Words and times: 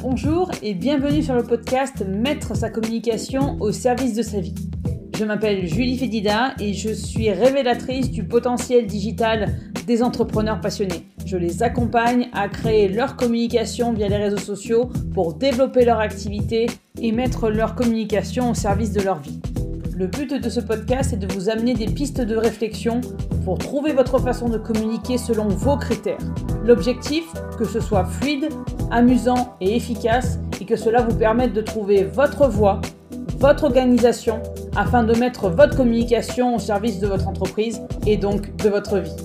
Bonjour 0.00 0.48
et 0.62 0.74
bienvenue 0.74 1.24
sur 1.24 1.34
le 1.34 1.42
podcast 1.42 2.04
Mettre 2.06 2.54
sa 2.56 2.70
communication 2.70 3.56
au 3.58 3.72
service 3.72 4.14
de 4.14 4.22
sa 4.22 4.38
vie. 4.38 4.54
Je 5.16 5.24
m'appelle 5.24 5.66
Julie 5.66 5.98
Fédida 5.98 6.54
et 6.60 6.72
je 6.72 6.90
suis 6.90 7.32
révélatrice 7.32 8.08
du 8.12 8.22
potentiel 8.22 8.86
digital 8.86 9.56
des 9.88 10.04
entrepreneurs 10.04 10.60
passionnés. 10.60 11.04
Je 11.26 11.36
les 11.36 11.64
accompagne 11.64 12.28
à 12.32 12.48
créer 12.48 12.86
leur 12.88 13.16
communication 13.16 13.92
via 13.92 14.08
les 14.08 14.18
réseaux 14.18 14.36
sociaux 14.36 14.88
pour 15.14 15.34
développer 15.34 15.84
leur 15.84 15.98
activité 15.98 16.66
et 17.02 17.10
mettre 17.10 17.50
leur 17.50 17.74
communication 17.74 18.50
au 18.50 18.54
service 18.54 18.92
de 18.92 19.00
leur 19.00 19.18
vie. 19.18 19.40
Le 19.98 20.06
but 20.06 20.32
de 20.32 20.48
ce 20.48 20.60
podcast 20.60 21.12
est 21.12 21.16
de 21.16 21.26
vous 21.34 21.50
amener 21.50 21.74
des 21.74 21.86
pistes 21.86 22.20
de 22.20 22.36
réflexion 22.36 23.00
pour 23.44 23.58
trouver 23.58 23.92
votre 23.92 24.20
façon 24.20 24.48
de 24.48 24.56
communiquer 24.56 25.18
selon 25.18 25.48
vos 25.48 25.76
critères. 25.76 26.20
L'objectif, 26.64 27.24
que 27.58 27.64
ce 27.64 27.80
soit 27.80 28.04
fluide, 28.04 28.48
amusant 28.92 29.56
et 29.60 29.74
efficace 29.74 30.38
et 30.60 30.66
que 30.66 30.76
cela 30.76 31.02
vous 31.02 31.16
permette 31.16 31.52
de 31.52 31.62
trouver 31.62 32.04
votre 32.04 32.46
voie, 32.46 32.80
votre 33.38 33.64
organisation 33.64 34.40
afin 34.76 35.02
de 35.02 35.18
mettre 35.18 35.48
votre 35.48 35.76
communication 35.76 36.54
au 36.54 36.60
service 36.60 37.00
de 37.00 37.08
votre 37.08 37.26
entreprise 37.26 37.82
et 38.06 38.16
donc 38.16 38.54
de 38.54 38.68
votre 38.68 38.98
vie. 39.00 39.16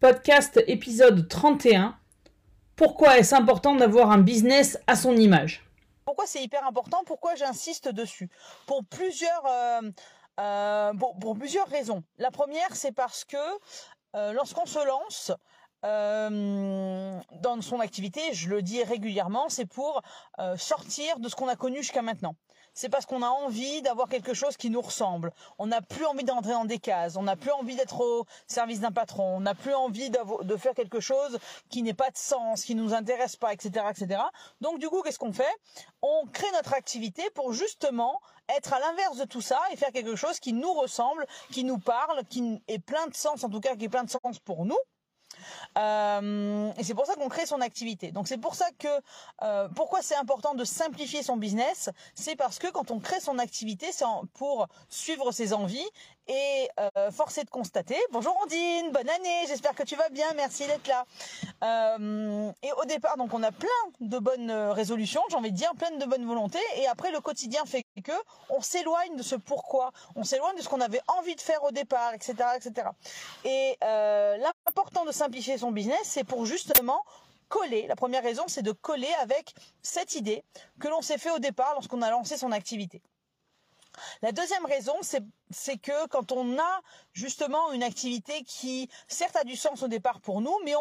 Podcast 0.00 0.64
épisode 0.66 1.28
31 1.28 1.96
pourquoi 2.76 3.18
est-ce 3.18 3.34
important 3.34 3.74
d'avoir 3.74 4.10
un 4.10 4.18
business 4.18 4.78
à 4.86 4.96
son 4.96 5.16
image? 5.16 5.64
Pourquoi 6.04 6.26
c'est 6.26 6.42
hyper 6.42 6.66
important? 6.66 7.02
Pourquoi 7.06 7.34
j'insiste 7.34 7.88
dessus? 7.88 8.28
Pour 8.66 8.84
plusieurs, 8.84 9.46
euh, 9.46 9.80
euh, 10.40 10.92
pour, 10.94 11.36
plusieurs 11.36 11.68
raisons. 11.68 12.02
La 12.18 12.30
première, 12.30 12.74
c'est 12.74 12.92
parce 12.92 13.24
que 13.24 13.36
euh, 14.16 14.32
lorsqu'on 14.32 14.66
se 14.66 14.84
lance, 14.84 15.32
dans 15.82 17.60
son 17.60 17.78
activité, 17.80 18.32
je 18.32 18.48
le 18.48 18.62
dis 18.62 18.82
régulièrement, 18.82 19.50
c'est 19.50 19.66
pour 19.66 20.00
sortir 20.56 21.18
de 21.18 21.28
ce 21.28 21.36
qu'on 21.36 21.48
a 21.48 21.56
connu 21.56 21.82
jusqu'à 21.82 22.00
maintenant 22.00 22.36
c'est 22.74 22.88
parce 22.88 23.06
qu'on 23.06 23.22
a 23.22 23.28
envie 23.28 23.82
d'avoir 23.82 24.08
quelque 24.08 24.34
chose 24.34 24.56
qui 24.56 24.68
nous 24.68 24.80
ressemble. 24.80 25.32
On 25.58 25.66
n'a 25.66 25.80
plus 25.80 26.04
envie 26.04 26.24
d'entrer 26.24 26.52
dans 26.52 26.64
des 26.64 26.78
cases. 26.78 27.16
On 27.16 27.22
n'a 27.22 27.36
plus 27.36 27.52
envie 27.52 27.76
d'être 27.76 28.00
au 28.00 28.26
service 28.46 28.80
d'un 28.80 28.92
patron. 28.92 29.36
On 29.36 29.40
n'a 29.40 29.54
plus 29.54 29.74
envie 29.74 30.10
de 30.10 30.56
faire 30.56 30.74
quelque 30.74 31.00
chose 31.00 31.38
qui 31.70 31.82
n'ait 31.82 31.94
pas 31.94 32.10
de 32.10 32.16
sens, 32.16 32.64
qui 32.64 32.74
nous 32.74 32.92
intéresse 32.92 33.36
pas, 33.36 33.52
etc., 33.52 33.86
etc. 33.90 34.20
Donc, 34.60 34.78
du 34.78 34.88
coup, 34.88 35.02
qu'est-ce 35.02 35.18
qu'on 35.18 35.32
fait? 35.32 35.44
On 36.02 36.26
crée 36.32 36.50
notre 36.52 36.74
activité 36.74 37.22
pour 37.34 37.52
justement 37.52 38.20
être 38.48 38.72
à 38.72 38.80
l'inverse 38.80 39.16
de 39.16 39.24
tout 39.24 39.40
ça 39.40 39.60
et 39.72 39.76
faire 39.76 39.92
quelque 39.92 40.16
chose 40.16 40.40
qui 40.40 40.52
nous 40.52 40.72
ressemble, 40.74 41.26
qui 41.50 41.64
nous 41.64 41.78
parle, 41.78 42.24
qui 42.24 42.60
est 42.68 42.78
plein 42.78 43.06
de 43.06 43.14
sens, 43.14 43.44
en 43.44 43.48
tout 43.48 43.60
cas, 43.60 43.76
qui 43.76 43.84
est 43.84 43.88
plein 43.88 44.04
de 44.04 44.10
sens 44.10 44.38
pour 44.40 44.64
nous. 44.64 44.76
Euh, 45.78 46.72
et 46.76 46.84
c'est 46.84 46.94
pour 46.94 47.06
ça 47.06 47.14
qu'on 47.14 47.28
crée 47.28 47.46
son 47.46 47.60
activité. 47.60 48.12
Donc 48.12 48.28
c'est 48.28 48.38
pour 48.38 48.54
ça 48.54 48.66
que 48.78 48.88
euh, 49.42 49.68
pourquoi 49.74 50.02
c'est 50.02 50.16
important 50.16 50.54
de 50.54 50.64
simplifier 50.64 51.22
son 51.22 51.36
business, 51.36 51.90
c'est 52.14 52.36
parce 52.36 52.58
que 52.58 52.68
quand 52.70 52.90
on 52.90 53.00
crée 53.00 53.20
son 53.20 53.38
activité, 53.38 53.86
c'est 53.92 54.04
pour 54.34 54.68
suivre 54.88 55.32
ses 55.32 55.52
envies 55.52 55.88
et 56.26 56.68
euh, 56.80 57.10
force 57.10 57.38
est 57.38 57.44
de 57.44 57.50
constater. 57.50 57.96
Bonjour 58.12 58.36
Ondine, 58.42 58.90
bonne 58.92 59.08
année, 59.08 59.44
j'espère 59.46 59.74
que 59.74 59.82
tu 59.82 59.96
vas 59.96 60.08
bien, 60.08 60.26
merci 60.36 60.66
d'être 60.66 60.86
là. 60.88 61.04
Euh, 61.62 62.50
et 62.62 62.72
au 62.72 62.84
départ, 62.84 63.16
donc 63.16 63.34
on 63.34 63.42
a 63.42 63.52
plein 63.52 63.68
de 64.00 64.18
bonnes 64.18 64.50
résolutions, 64.50 65.22
j'ai 65.30 65.36
envie 65.36 65.52
de 65.52 65.56
dire, 65.56 65.72
plein 65.76 65.90
de 65.90 66.04
bonnes 66.06 66.26
volontés, 66.26 66.58
et 66.76 66.86
après 66.86 67.10
le 67.10 67.20
quotidien 67.20 67.64
fait 67.66 67.84
que 68.02 68.12
on 68.48 68.60
s'éloigne 68.62 69.16
de 69.16 69.22
ce 69.22 69.36
pourquoi, 69.36 69.92
on 70.16 70.24
s'éloigne 70.24 70.56
de 70.56 70.62
ce 70.62 70.68
qu'on 70.68 70.80
avait 70.80 71.02
envie 71.18 71.36
de 71.36 71.40
faire 71.40 71.62
au 71.64 71.70
départ, 71.70 72.14
etc., 72.14 72.34
etc. 72.56 72.88
Et 73.44 73.76
euh, 73.84 74.36
l'important 74.38 75.04
de 75.04 75.12
simplifier 75.12 75.58
son 75.58 75.72
business, 75.72 76.00
c'est 76.04 76.24
pour 76.24 76.46
justement 76.46 77.02
coller. 77.48 77.86
La 77.86 77.96
première 77.96 78.22
raison, 78.22 78.44
c'est 78.48 78.62
de 78.62 78.72
coller 78.72 79.12
avec 79.20 79.54
cette 79.82 80.14
idée 80.14 80.42
que 80.80 80.88
l'on 80.88 81.02
s'est 81.02 81.18
fait 81.18 81.30
au 81.30 81.38
départ 81.38 81.74
lorsqu'on 81.74 82.02
a 82.02 82.10
lancé 82.10 82.36
son 82.36 82.52
activité. 82.52 83.02
La 84.22 84.32
deuxième 84.32 84.64
raison, 84.66 84.94
c'est 85.02 85.76
que 85.78 86.06
quand 86.08 86.32
on 86.32 86.58
a 86.58 86.80
justement 87.12 87.72
une 87.72 87.82
activité 87.82 88.42
qui, 88.42 88.88
certes, 89.08 89.36
a 89.36 89.44
du 89.44 89.56
sens 89.56 89.82
au 89.82 89.88
départ 89.88 90.20
pour 90.20 90.40
nous, 90.40 90.54
mais 90.64 90.74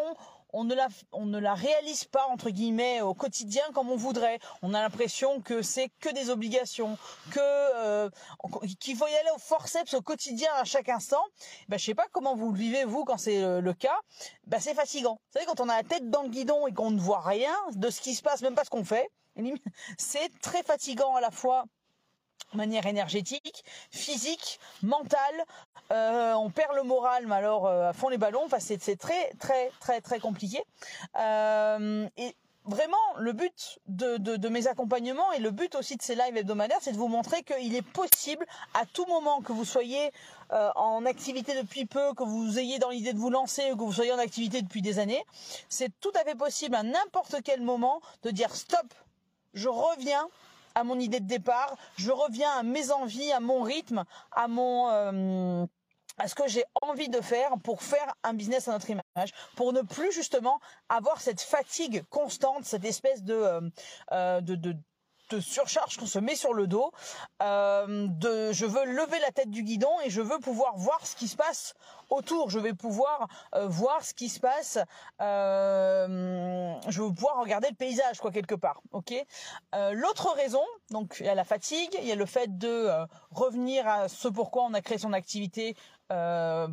on, 0.54 0.64
ne 0.64 0.76
la, 0.76 0.88
on 1.12 1.26
ne 1.26 1.40
la 1.40 1.54
réalise 1.54 2.06
pas 2.06 2.26
entre 2.28 2.50
guillemets 2.50 3.02
au 3.02 3.14
quotidien 3.14 3.64
comme 3.74 3.90
on 3.90 3.96
voudrait. 3.96 4.40
On 4.62 4.74
a 4.74 4.82
l'impression 4.82 5.42
que 5.42 5.62
c'est 5.62 5.90
que 6.00 6.10
des 6.10 6.30
obligations, 6.30 6.98
que 7.32 7.40
euh, 7.40 8.10
qu'il 8.80 8.96
faut 8.96 9.08
y 9.08 9.16
aller 9.16 9.32
au 9.36 9.40
forceps 9.40 9.94
au 9.94 10.02
quotidien 10.02 10.52
à 10.56 10.64
chaque 10.64 10.90
instant. 10.90 11.24
Ben 11.70 11.78
je 11.78 11.86
sais 11.86 11.96
pas 11.96 12.08
comment 12.12 12.36
vous 12.36 12.52
le 12.52 12.58
vivez 12.58 12.86
vous 12.86 13.04
quand 13.04 13.18
c'est 13.18 13.42
le, 13.62 13.74
cas. 13.74 14.00
Ben 14.46 14.60
c'est 14.60 14.76
fatigant. 14.76 15.14
Vous 15.14 15.40
savez 15.40 15.46
quand 15.46 15.60
on 15.60 15.70
a 15.70 15.78
la 15.78 15.84
tête 15.84 16.10
dans 16.10 16.24
le 16.24 16.30
guidon 16.30 16.68
et 16.68 16.74
qu'on 16.74 16.92
ne 16.92 17.00
voit 17.00 17.22
rien 17.22 17.56
de 17.74 17.90
ce 17.90 18.02
qui 18.02 18.14
se 18.14 18.22
passe, 18.22 18.42
même 18.42 18.56
pas 18.56 18.64
ce 18.64 18.70
qu'on 18.70 18.86
fait, 18.86 19.10
c'est 19.98 20.30
très 20.42 20.64
fatigant 20.64 21.16
à 21.16 21.22
la 21.22 21.32
fois 21.32 21.66
manière 22.56 22.86
énergétique, 22.86 23.64
physique, 23.92 24.60
mentale. 24.82 25.46
Euh, 25.92 26.34
on 26.34 26.50
perd 26.50 26.76
le 26.76 26.84
moral, 26.84 27.28
mais 27.28 27.36
alors 27.36 27.68
euh, 27.68 27.90
à 27.90 27.94
fond 27.94 28.10
les 28.10 28.18
ballons. 28.18 28.44
Enfin, 28.46 28.60
c'est 28.60 28.98
très 28.98 29.32
très 29.40 29.72
très 29.80 30.02
très 30.02 30.20
compliqué. 30.20 30.64
Euh, 31.20 32.08
et 32.18 32.36
vraiment, 32.66 32.98
le 33.18 33.34
but 33.34 33.80
de, 33.88 34.48
mes 34.48 34.68
accompagnements 34.68 35.32
et 35.34 35.40
le 35.40 35.52
but 35.52 35.76
aussi 35.76 35.98
de 35.98 36.02
ces 36.02 36.16
lives 36.16 36.38
hebdomadaires, 36.38 36.80
c'est 36.82 36.94
de 36.94 36.98
vous 36.98 37.10
montrer 37.10 37.44
qu'il 37.44 37.76
est 37.76 37.82
possible 37.82 38.46
à 38.74 38.86
tout 38.86 39.06
moment 39.08 39.42
que 39.42 39.52
vous 39.52 39.66
soyez 39.66 40.12
en 40.50 41.04
activité 41.06 41.56
depuis 41.60 41.86
peu, 41.86 42.14
que 42.14 42.24
vous 42.24 42.60
ayez 42.60 42.78
dans 42.78 42.92
l'idée 42.92 43.12
de 43.12 43.18
vous 43.18 43.32
lancer 43.32 43.72
ou 43.72 43.76
que 43.76 43.82
vous 43.82 43.92
soyez 43.92 44.14
en 44.14 44.20
activité 44.20 44.62
depuis 44.62 44.84
des 44.84 45.00
années, 45.00 45.26
c'est 45.68 45.92
tout 46.00 46.12
à 46.14 46.24
fait 46.24 46.36
possible 46.36 46.76
à 46.76 46.84
n'importe 46.84 47.38
quel 47.44 47.60
moment 47.62 48.02
de 48.22 48.30
dire 48.30 48.56
stop, 48.56 48.86
je 49.56 49.68
reviens 49.68 50.30
à 50.76 50.84
mon 50.84 51.00
idée 51.00 51.20
de 51.20 51.28
départ, 51.28 51.76
je 51.98 52.12
reviens 52.12 52.52
à 52.52 52.64
mes 52.64 52.92
envies, 52.92 53.32
à 53.32 53.40
mon 53.40 53.62
rythme, 53.62 54.04
à 54.32 54.48
mon 54.48 54.90
euh, 54.90 55.66
à 56.18 56.28
ce 56.28 56.36
que 56.36 56.48
j'ai 56.48 56.64
envie 56.82 57.10
de 57.10 57.22
faire 57.22 57.54
pour 57.64 57.82
faire 57.82 58.14
un 58.24 58.34
business 58.34 58.68
à 58.68 58.72
notre 58.72 58.90
image, 58.90 59.32
pour 59.56 59.74
ne 59.74 59.82
plus 59.82 60.12
justement 60.12 60.60
avoir 60.90 61.22
cette 61.22 61.42
fatigue 61.42 62.04
constante, 62.10 62.66
cette 62.66 62.86
espèce 62.86 63.24
de, 63.24 63.34
euh, 63.34 63.62
euh, 64.12 64.42
de, 64.42 64.56
de 64.56 64.76
de 65.30 65.40
surcharge 65.40 65.98
qu'on 65.98 66.06
se 66.06 66.20
met 66.20 66.36
sur 66.36 66.54
le 66.54 66.68
dos. 66.68 66.92
Euh, 67.42 68.08
de, 68.10 68.52
je 68.52 68.66
veux 68.66 68.86
lever 68.86 69.20
la 69.20 69.32
tête 69.32 69.50
du 69.50 69.64
guidon 69.64 69.92
et 70.06 70.10
je 70.10 70.22
veux 70.22 70.40
pouvoir 70.40 70.76
voir 70.78 71.06
ce 71.06 71.16
qui 71.16 71.28
se 71.28 71.36
passe 71.36 71.74
autour. 72.10 72.50
Je 72.50 72.60
vais 72.60 72.74
pouvoir 72.74 73.28
euh, 73.56 73.68
voir 73.68 74.04
ce 74.04 74.14
qui 74.14 74.30
se 74.30 74.40
passe. 74.40 74.78
Euh, 75.22 76.76
je 76.88 77.02
veux 77.02 77.14
pouvoir 77.14 77.40
regarder 77.40 77.70
le 77.70 77.76
paysage, 77.76 78.20
quoi, 78.20 78.32
quelque 78.32 78.56
part. 78.56 78.82
Ok? 78.92 79.14
L'autre 79.92 80.34
raison, 80.36 80.64
donc 80.92 81.18
il 81.20 81.26
y 81.26 81.30
a 81.30 81.36
la 81.36 81.44
fatigue, 81.44 81.98
il 82.00 82.08
y 82.08 82.12
a 82.12 82.16
le 82.16 82.26
fait 82.26 82.58
de 82.58 82.90
revenir 83.32 83.88
à 83.88 84.08
ce 84.08 84.28
pourquoi 84.28 84.64
on 84.64 84.74
a 84.74 84.82
créé 84.82 84.98
son 84.98 85.14
activité. 85.14 85.76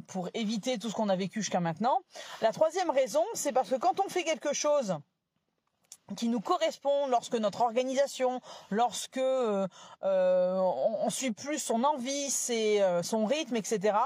pour 0.06 0.28
éviter 0.34 0.78
tout 0.78 0.90
ce 0.90 0.94
qu'on 0.94 1.08
a 1.08 1.16
vécu 1.16 1.40
jusqu'à 1.40 1.60
maintenant. 1.60 2.00
La 2.42 2.52
troisième 2.52 2.90
raison, 2.90 3.24
c'est 3.34 3.52
parce 3.52 3.70
que 3.70 3.76
quand 3.76 4.00
on 4.00 4.08
fait 4.08 4.24
quelque 4.24 4.52
chose 4.52 4.98
qui 6.16 6.28
nous 6.28 6.40
correspond 6.40 7.06
lorsque 7.08 7.34
notre 7.34 7.60
organisation, 7.62 8.40
lorsque 8.70 9.18
euh, 9.18 9.66
euh, 10.04 10.56
on, 10.56 11.10
suit 11.10 11.32
plus 11.32 11.58
son 11.58 11.84
envie, 11.84 12.30
c'est 12.30 12.82
euh, 12.82 13.02
son 13.02 13.26
rythme, 13.26 13.56
etc. 13.56 13.96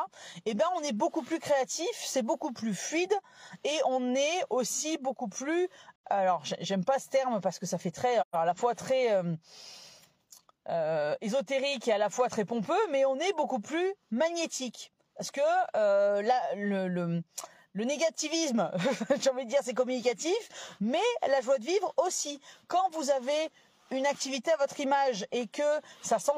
Eh 0.46 0.54
ben, 0.54 0.66
on 0.76 0.82
est 0.82 0.92
beaucoup 0.92 1.22
plus 1.22 1.38
créatif, 1.38 1.88
c'est 1.94 2.22
beaucoup 2.22 2.52
plus 2.52 2.74
fluide 2.74 3.12
et 3.64 3.78
on 3.86 4.14
est 4.14 4.44
aussi 4.50 4.98
beaucoup 4.98 5.28
plus. 5.28 5.68
Alors, 6.06 6.42
j'aime 6.60 6.84
pas 6.84 6.98
ce 6.98 7.08
terme 7.08 7.40
parce 7.40 7.58
que 7.58 7.66
ça 7.66 7.78
fait 7.78 7.90
très, 7.90 8.18
à 8.32 8.44
la 8.44 8.54
fois 8.54 8.74
très 8.74 9.22
ésotérique 11.20 11.88
et 11.88 11.92
à 11.92 11.98
la 11.98 12.10
fois 12.10 12.28
très 12.28 12.44
pompeux, 12.44 12.72
mais 12.90 13.04
on 13.04 13.18
est 13.18 13.32
beaucoup 13.36 13.60
plus 13.60 13.94
magnétique 14.10 14.92
parce 15.16 15.30
que 15.30 15.40
là, 16.22 16.54
le 16.56 16.88
le 16.88 17.22
négativisme, 17.82 18.70
j'ai 19.20 19.30
envie 19.30 19.44
de 19.44 19.50
dire, 19.50 19.58
c'est 19.62 19.74
communicatif, 19.74 20.76
mais 20.80 21.02
la 21.28 21.40
joie 21.40 21.58
de 21.58 21.64
vivre 21.64 21.92
aussi. 21.96 22.40
Quand 22.68 22.88
vous 22.92 23.10
avez 23.10 23.50
une 23.90 24.06
activité 24.06 24.52
à 24.52 24.56
votre 24.56 24.78
image 24.78 25.26
et 25.32 25.46
que 25.46 25.80
ça 26.02 26.18
sent 26.18 26.32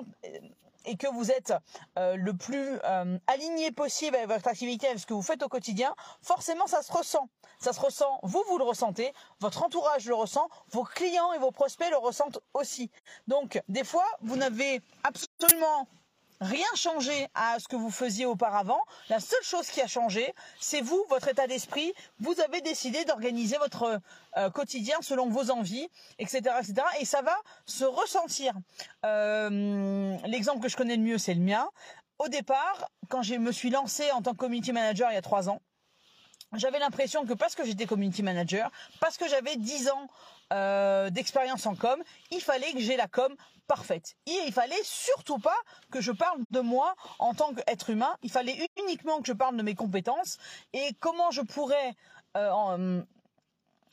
et 0.87 0.97
que 0.97 1.09
vous 1.09 1.31
êtes 1.31 1.53
euh, 1.99 2.17
le 2.17 2.33
plus 2.33 2.79
euh, 2.85 3.19
aligné 3.27 3.73
possible 3.73 4.17
avec 4.17 4.29
votre 4.29 4.49
activité, 4.49 4.87
avec 4.87 5.01
ce 5.01 5.07
que 5.07 5.15
vous 5.15 5.23
faites 5.23 5.43
au 5.43 5.49
quotidien, 5.49 5.95
forcément 6.23 6.67
ça 6.67 6.83
se 6.83 6.93
ressent. 6.93 7.29
Ça 7.59 7.73
se 7.73 7.81
ressent, 7.81 8.21
vous, 8.23 8.43
vous 8.49 8.59
le 8.59 8.65
ressentez, 8.65 9.13
votre 9.41 9.65
entourage 9.65 10.07
le 10.07 10.15
ressent, 10.15 10.49
vos 10.71 10.85
clients 10.85 11.33
et 11.33 11.39
vos 11.39 11.51
prospects 11.51 11.91
le 11.91 11.97
ressentent 11.97 12.39
aussi. 12.55 12.91
Donc, 13.27 13.61
des 13.69 13.85
fois, 13.85 14.07
vous 14.21 14.37
n'avez 14.37 14.81
absolument 15.03 15.89
rien 16.41 16.67
changé 16.75 17.29
à 17.35 17.59
ce 17.59 17.69
que 17.69 17.77
vous 17.77 17.91
faisiez 17.91 18.27
auparavant. 18.27 18.81
La 19.09 19.21
seule 19.21 19.43
chose 19.43 19.69
qui 19.69 19.81
a 19.81 19.87
changé, 19.87 20.35
c'est 20.61 20.81
vous, 20.81 21.05
votre 21.09 21.29
état 21.29 21.47
d'esprit. 21.47 21.93
Vous 22.19 22.41
avez 22.41 22.61
décidé 22.61 23.05
d'organiser 23.05 23.57
votre 23.59 24.01
euh, 24.37 24.51
quotidien 24.51 24.97
selon 25.01 25.29
vos 25.29 25.51
envies, 25.51 25.89
etc., 26.19 26.43
etc. 26.59 26.75
Et 27.01 27.05
ça 27.05 27.23
va 27.23 27.37
se 27.65 27.85
ressentir. 27.85 28.53
Euh, 29.05 30.17
l'exemple 30.27 30.61
que 30.61 30.69
je 30.69 30.77
connais 30.77 30.97
le 30.97 31.03
mieux, 31.03 31.19
c'est 31.19 31.35
le 31.35 31.41
mien. 31.41 31.69
Au 32.19 32.29
départ, 32.29 32.91
quand 33.09 33.23
je 33.23 33.35
me 33.35 33.53
suis 33.53 33.71
lancée 33.71 34.11
en 34.13 34.23
tant 34.23 34.33
que 34.33 34.39
community 34.39 34.73
manager 34.73 35.11
il 35.11 35.15
y 35.15 35.19
a 35.19 35.23
trois 35.23 35.49
ans, 35.49 35.61
j'avais 36.55 36.79
l'impression 36.79 37.27
que 37.27 37.33
parce 37.33 37.55
que 37.55 37.65
j'étais 37.65 37.87
community 37.87 38.23
manager, 38.23 38.71
parce 39.01 39.17
que 39.17 39.29
j'avais 39.29 39.57
10 39.57 39.91
ans 39.91 40.09
euh, 40.53 41.11
d'expérience 41.11 41.67
en 41.67 41.75
com, 41.75 42.01
il 42.31 42.41
fallait 42.41 42.73
que 42.73 42.81
j'ai 42.81 42.97
la 42.97 43.09
com 43.09 43.35
parfaite. 43.67 44.15
Et 44.27 44.39
il 44.47 44.53
fallait 44.53 44.75
surtout 44.85 45.39
pas 45.39 45.57
que 45.91 46.01
je 46.01 46.13
parle 46.13 46.41
de 46.51 46.61
moi 46.61 46.95
en 47.19 47.35
tant 47.35 47.53
qu'être 47.53 47.91
humain. 47.91 48.17
Il 48.23 48.31
fallait 48.31 48.69
uniquement 48.81 49.21
que 49.21 49.27
je 49.27 49.33
parle 49.33 49.57
de 49.57 49.63
mes 49.63 49.75
compétences 49.75 50.39
et 50.73 50.91
comment 51.01 51.31
je 51.31 51.43
pourrais 51.43 51.95
euh, 52.37 53.03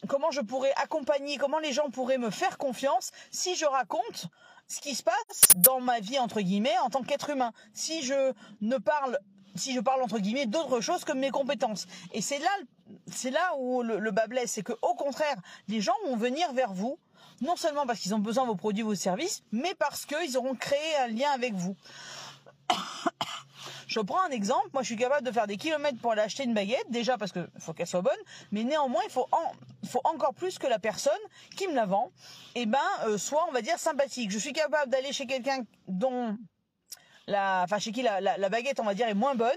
comment 0.07 0.31
je 0.31 0.41
pourrais 0.41 0.73
accompagner, 0.75 1.37
comment 1.37 1.59
les 1.59 1.71
gens 1.71 1.89
pourraient 1.89 2.17
me 2.17 2.29
faire 2.29 2.57
confiance 2.57 3.11
si 3.31 3.55
je 3.55 3.65
raconte 3.65 4.27
ce 4.67 4.81
qui 4.81 4.95
se 4.95 5.03
passe 5.03 5.41
dans 5.55 5.81
ma 5.81 5.99
vie 5.99 6.19
entre 6.19 6.41
guillemets 6.41 6.77
en 6.79 6.89
tant 6.89 7.03
qu'être 7.03 7.29
humain. 7.29 7.51
Si 7.73 8.03
je 8.03 8.33
ne 8.61 8.77
parle 8.77 9.17
si 9.55 9.73
je 9.73 9.79
parle 9.79 10.01
entre 10.01 10.19
guillemets 10.19 10.45
d'autre 10.45 10.81
chose 10.81 11.03
que 11.03 11.13
mes 11.13 11.29
compétences. 11.29 11.87
Et 12.11 12.21
c'est 12.21 12.39
là, 12.39 12.49
c'est 13.07 13.31
là 13.31 13.55
où 13.57 13.81
le, 13.83 14.11
bas 14.11 14.27
blesse, 14.27 14.51
c'est 14.51 14.63
que 14.63 14.73
au 14.81 14.95
contraire, 14.95 15.35
les 15.67 15.81
gens 15.81 15.93
vont 16.05 16.15
venir 16.15 16.51
vers 16.53 16.73
vous, 16.73 16.97
non 17.41 17.55
seulement 17.55 17.85
parce 17.85 17.99
qu'ils 17.99 18.15
ont 18.15 18.19
besoin 18.19 18.43
de 18.43 18.49
vos 18.49 18.55
produits, 18.55 18.83
vos 18.83 18.95
services, 18.95 19.43
mais 19.51 19.73
parce 19.75 20.05
qu'ils 20.05 20.37
auront 20.37 20.55
créé 20.55 20.95
un 21.03 21.07
lien 21.07 21.31
avec 21.31 21.53
vous. 21.53 21.75
Je 23.87 23.99
prends 23.99 24.23
un 24.23 24.29
exemple. 24.29 24.69
Moi, 24.73 24.81
je 24.81 24.87
suis 24.87 24.95
capable 24.95 25.23
de 25.23 25.31
faire 25.31 25.45
des 25.45 25.57
kilomètres 25.57 25.99
pour 25.99 26.13
aller 26.13 26.21
acheter 26.21 26.45
une 26.45 26.53
baguette, 26.55 26.89
déjà 26.89 27.17
parce 27.17 27.31
qu'il 27.31 27.47
faut 27.59 27.73
qu'elle 27.73 27.85
soit 27.85 28.01
bonne, 28.01 28.17
mais 28.51 28.63
néanmoins, 28.63 29.01
il 29.05 29.11
faut, 29.11 29.27
faut 29.87 30.01
encore 30.05 30.33
plus 30.33 30.57
que 30.57 30.65
la 30.65 30.79
personne 30.79 31.13
qui 31.55 31.67
me 31.67 31.75
la 31.75 31.85
vend, 31.85 32.11
eh 32.55 32.65
ben, 32.65 32.79
euh, 33.05 33.19
soit, 33.19 33.45
on 33.47 33.51
va 33.51 33.61
dire, 33.61 33.77
sympathique. 33.77 34.31
Je 34.31 34.39
suis 34.39 34.53
capable 34.53 34.89
d'aller 34.89 35.13
chez 35.13 35.27
quelqu'un 35.27 35.63
dont 35.87 36.37
la, 37.27 37.61
enfin 37.63 37.79
chez 37.79 37.91
qui 37.91 38.01
la, 38.01 38.49
baguette, 38.49 38.79
on 38.79 38.83
va 38.83 38.93
dire, 38.93 39.07
est 39.07 39.13
moins 39.13 39.35
bonne, 39.35 39.51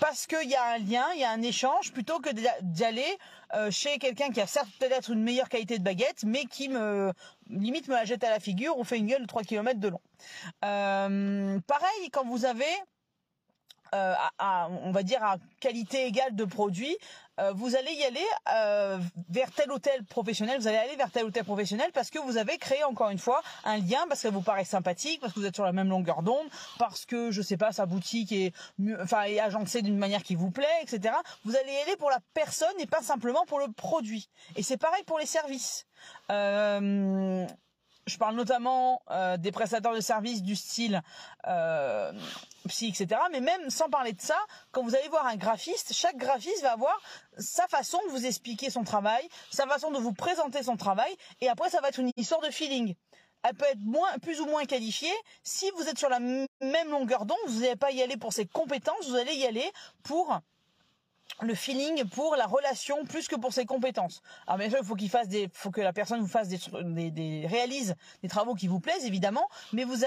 parce 0.00 0.26
qu'il 0.26 0.48
y 0.48 0.54
a 0.54 0.74
un 0.74 0.78
lien, 0.78 1.04
il 1.14 1.20
y 1.20 1.24
a 1.24 1.30
un 1.30 1.42
échange, 1.42 1.92
plutôt 1.92 2.18
que 2.18 2.30
d'aller 2.62 3.18
euh, 3.54 3.70
chez 3.70 3.98
quelqu'un 3.98 4.30
qui 4.30 4.40
a 4.40 4.46
certes 4.46 4.70
peut-être 4.78 5.10
une 5.10 5.22
meilleure 5.22 5.48
qualité 5.48 5.78
de 5.78 5.84
baguette, 5.84 6.24
mais 6.24 6.44
qui 6.44 6.68
me 6.68 7.12
limite 7.48 7.88
me 7.88 7.94
la 7.94 8.04
jette 8.04 8.24
à 8.24 8.30
la 8.30 8.40
figure, 8.40 8.76
on 8.76 8.84
fait 8.84 8.98
une 8.98 9.06
gueule 9.06 9.22
de 9.22 9.26
3 9.26 9.42
km 9.42 9.78
de 9.78 9.88
long. 9.88 10.00
Euh, 10.64 11.58
pareil, 11.66 12.10
quand 12.12 12.24
vous 12.24 12.44
avez 12.44 12.64
euh, 13.92 14.14
on 14.38 14.92
va 14.92 15.02
dire 15.02 15.22
à 15.24 15.36
qualité 15.58 16.06
égale 16.06 16.36
de 16.36 16.44
produit, 16.44 16.96
euh, 17.40 17.52
vous 17.52 17.76
allez 17.76 17.92
y 17.92 18.04
aller 18.04 18.24
euh, 18.54 18.98
vers 19.28 19.50
tel 19.52 19.70
ou 19.72 19.78
tel 19.78 20.04
professionnel, 20.04 20.58
vous 20.58 20.66
allez 20.66 20.76
aller 20.76 20.96
vers 20.96 21.10
tel 21.10 21.24
ou 21.24 21.30
tel 21.30 21.44
professionnel 21.44 21.90
parce 21.92 22.10
que 22.10 22.18
vous 22.18 22.36
avez 22.36 22.58
créé 22.58 22.84
encore 22.84 23.10
une 23.10 23.18
fois 23.18 23.42
un 23.64 23.78
lien, 23.78 24.06
parce 24.08 24.22
que 24.22 24.28
vous 24.28 24.42
paraît 24.42 24.64
sympathique, 24.64 25.20
parce 25.20 25.32
que 25.32 25.40
vous 25.40 25.46
êtes 25.46 25.54
sur 25.54 25.64
la 25.64 25.72
même 25.72 25.88
longueur 25.88 26.22
d'onde, 26.22 26.46
parce 26.78 27.06
que 27.06 27.30
je 27.30 27.42
sais 27.42 27.56
pas 27.56 27.72
sa 27.72 27.86
boutique 27.86 28.32
est 28.32 28.52
enfin 29.00 29.22
est 29.22 29.40
agencée 29.40 29.82
d'une 29.82 29.98
manière 29.98 30.22
qui 30.22 30.34
vous 30.34 30.50
plaît, 30.50 30.66
etc. 30.82 31.14
Vous 31.44 31.56
allez 31.56 31.72
y 31.72 31.76
aller 31.78 31.96
pour 31.96 32.10
la 32.10 32.20
personne 32.34 32.68
et 32.78 32.86
pas 32.86 33.02
simplement 33.02 33.44
pour 33.46 33.58
le 33.58 33.70
produit. 33.72 34.28
Et 34.56 34.62
c'est 34.62 34.76
pareil 34.76 35.02
pour 35.04 35.18
les 35.18 35.26
services. 35.26 35.86
Euh, 36.30 37.46
je 38.10 38.18
parle 38.18 38.34
notamment 38.34 39.02
euh, 39.10 39.36
des 39.36 39.52
prestataires 39.52 39.94
de 39.94 40.00
services 40.00 40.42
du 40.42 40.56
style 40.56 41.00
euh, 41.46 42.12
psy, 42.68 42.88
etc. 42.88 43.20
Mais 43.32 43.40
même 43.40 43.70
sans 43.70 43.88
parler 43.88 44.12
de 44.12 44.20
ça, 44.20 44.36
quand 44.72 44.82
vous 44.82 44.94
allez 44.94 45.08
voir 45.08 45.26
un 45.26 45.36
graphiste, 45.36 45.92
chaque 45.94 46.16
graphiste 46.16 46.62
va 46.62 46.72
avoir 46.72 47.00
sa 47.38 47.66
façon 47.68 47.98
de 48.06 48.10
vous 48.10 48.26
expliquer 48.26 48.68
son 48.68 48.84
travail, 48.84 49.26
sa 49.50 49.66
façon 49.66 49.90
de 49.90 49.98
vous 49.98 50.12
présenter 50.12 50.62
son 50.62 50.76
travail, 50.76 51.14
et 51.40 51.48
après 51.48 51.70
ça 51.70 51.80
va 51.80 51.88
être 51.88 52.00
une 52.00 52.10
histoire 52.16 52.40
de 52.40 52.50
feeling. 52.50 52.94
Elle 53.42 53.54
peut 53.54 53.66
être 53.66 54.20
plus 54.20 54.40
ou 54.40 54.46
moins 54.46 54.66
qualifiée. 54.66 55.14
Si 55.42 55.70
vous 55.76 55.88
êtes 55.88 55.98
sur 55.98 56.10
la 56.10 56.20
même 56.20 56.90
longueur 56.90 57.24
d'onde, 57.24 57.38
vous 57.46 57.60
n'allez 57.60 57.76
pas 57.76 57.90
y 57.90 58.02
aller 58.02 58.18
pour 58.18 58.34
ses 58.34 58.44
compétences, 58.44 59.08
vous 59.08 59.16
allez 59.16 59.34
y 59.34 59.46
aller 59.46 59.70
pour 60.02 60.40
le 61.42 61.54
feeling 61.54 62.04
pour 62.04 62.36
la 62.36 62.46
relation 62.46 63.04
plus 63.04 63.28
que 63.28 63.36
pour 63.36 63.52
ses 63.52 63.64
compétences. 63.66 64.22
Alors 64.46 64.58
bien 64.58 64.68
sûr, 64.68 64.78
il 64.80 64.86
faut 64.86 64.94
qu'il 64.94 65.10
fasse 65.10 65.28
des, 65.28 65.48
faut 65.52 65.70
que 65.70 65.80
la 65.80 65.92
personne 65.92 66.20
vous 66.20 66.28
fasse 66.28 66.48
des, 66.48 66.58
des, 66.82 67.10
des 67.10 67.46
réalise 67.46 67.94
des 68.22 68.28
travaux 68.28 68.54
qui 68.54 68.68
vous 68.68 68.80
plaisent 68.80 69.04
évidemment, 69.04 69.48
mais 69.72 69.84
vous 69.84 70.04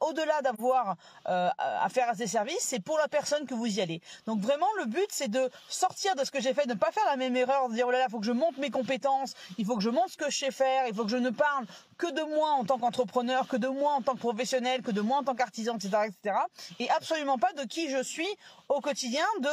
au-delà 0.00 0.42
d'avoir 0.42 0.96
euh, 1.28 1.48
à 1.58 1.88
faire 1.88 2.08
à 2.08 2.14
ses 2.14 2.26
services, 2.26 2.60
c'est 2.60 2.80
pour 2.80 2.98
la 2.98 3.08
personne 3.08 3.46
que 3.46 3.54
vous 3.54 3.66
y 3.66 3.80
allez. 3.80 4.00
Donc 4.26 4.40
vraiment, 4.40 4.66
le 4.78 4.86
but 4.86 5.06
c'est 5.10 5.28
de 5.28 5.50
sortir 5.68 6.14
de 6.14 6.24
ce 6.24 6.30
que 6.30 6.40
j'ai 6.40 6.54
fait, 6.54 6.66
de 6.66 6.74
ne 6.74 6.78
pas 6.78 6.90
faire 6.90 7.04
la 7.06 7.16
même 7.16 7.36
erreur, 7.36 7.68
de 7.68 7.74
dire 7.74 7.86
oh 7.88 7.90
là 7.90 7.98
là, 7.98 8.08
faut 8.08 8.20
que 8.20 8.26
je 8.26 8.32
monte 8.32 8.58
mes 8.58 8.70
compétences, 8.70 9.34
il 9.58 9.64
faut 9.64 9.76
que 9.76 9.82
je 9.82 9.90
monte 9.90 10.10
ce 10.10 10.16
que 10.16 10.30
je 10.30 10.38
sais 10.38 10.50
faire, 10.50 10.86
il 10.88 10.94
faut 10.94 11.04
que 11.04 11.10
je 11.10 11.16
ne 11.16 11.30
parle 11.30 11.66
que 11.98 12.10
de 12.10 12.22
moi 12.34 12.50
en 12.50 12.64
tant 12.64 12.78
qu'entrepreneur, 12.78 13.46
que 13.46 13.56
de 13.56 13.68
moi 13.68 13.92
en 13.92 14.02
tant 14.02 14.14
que 14.14 14.18
professionnel, 14.18 14.82
que 14.82 14.90
de 14.90 15.00
moi 15.00 15.18
en 15.18 15.24
tant 15.24 15.34
qu'artisan, 15.34 15.76
etc., 15.76 16.08
etc. 16.08 16.36
Et 16.78 16.90
absolument 16.90 17.38
pas 17.38 17.52
de 17.52 17.62
qui 17.62 17.90
je 17.90 18.02
suis 18.02 18.28
au 18.72 18.80
quotidien, 18.80 19.26
de 19.40 19.48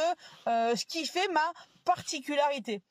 euh, 0.48 0.76
ce 0.76 0.84
qui 0.86 1.06
fait 1.06 1.28
ma 1.28 1.52
particularité. 1.84 2.82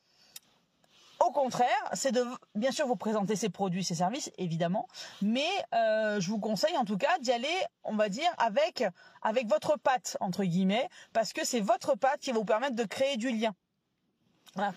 Au 1.19 1.31
contraire, 1.31 1.67
c'est 1.93 2.13
de 2.13 2.23
bien 2.55 2.71
sûr 2.71 2.87
vous 2.87 2.95
présenter 2.95 3.35
ces 3.35 3.49
produits, 3.49 3.83
ces 3.83 3.95
services, 3.95 4.31
évidemment, 4.37 4.87
mais 5.21 5.49
euh, 5.73 6.21
je 6.21 6.29
vous 6.29 6.39
conseille 6.39 6.77
en 6.77 6.85
tout 6.85 6.97
cas 6.97 7.17
d'y 7.19 7.33
aller, 7.33 7.47
on 7.83 7.95
va 7.95 8.07
dire, 8.07 8.33
avec 8.37 8.85
avec 9.21 9.47
votre 9.47 9.77
patte 9.77 10.15
entre 10.21 10.45
guillemets, 10.45 10.87
parce 11.11 11.33
que 11.33 11.43
c'est 11.43 11.59
votre 11.59 11.95
patte 11.95 12.21
qui 12.21 12.31
va 12.31 12.37
vous 12.37 12.45
permettre 12.45 12.75
de 12.75 12.85
créer 12.85 13.17
du 13.17 13.31
lien 13.31 13.53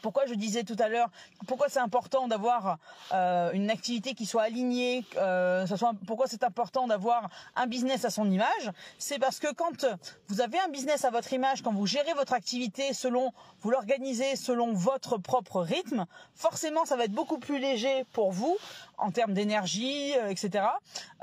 pourquoi 0.02 0.26
je 0.26 0.34
disais 0.34 0.64
tout 0.64 0.76
à 0.78 0.88
l'heure, 0.88 1.08
pourquoi 1.46 1.68
c'est 1.68 1.80
important 1.80 2.28
d'avoir 2.28 2.78
euh, 3.12 3.50
une 3.52 3.70
activité 3.70 4.14
qui 4.14 4.26
soit 4.26 4.42
alignée, 4.42 5.04
euh, 5.16 5.66
soit, 5.66 5.92
pourquoi 6.06 6.26
c'est 6.26 6.44
important 6.44 6.86
d'avoir 6.86 7.30
un 7.56 7.66
business 7.66 8.04
à 8.04 8.10
son 8.10 8.30
image, 8.30 8.70
c'est 8.98 9.18
parce 9.18 9.38
que 9.38 9.52
quand 9.52 9.86
vous 10.28 10.40
avez 10.40 10.58
un 10.60 10.68
business 10.68 11.04
à 11.04 11.10
votre 11.10 11.32
image, 11.32 11.62
quand 11.62 11.72
vous 11.72 11.86
gérez 11.86 12.12
votre 12.14 12.32
activité 12.32 12.92
selon, 12.92 13.32
vous 13.60 13.70
l'organisez 13.70 14.36
selon 14.36 14.72
votre 14.72 15.18
propre 15.18 15.60
rythme, 15.60 16.06
forcément 16.34 16.84
ça 16.84 16.96
va 16.96 17.04
être 17.04 17.12
beaucoup 17.12 17.38
plus 17.38 17.58
léger 17.58 18.04
pour 18.12 18.32
vous 18.32 18.56
en 19.02 19.10
termes 19.10 19.34
d'énergie, 19.34 20.14
euh, 20.16 20.28
etc. 20.28 20.64